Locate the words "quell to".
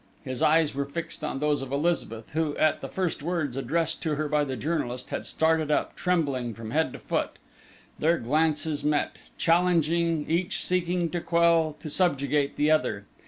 11.21-11.87